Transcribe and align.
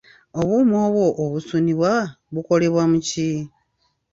Obuuma 0.39 0.75
obwo 0.87 1.05
obusunibwa 1.23 1.91
bukolebwa 2.33 2.83
mu 2.91 2.99
ki? 3.07 3.29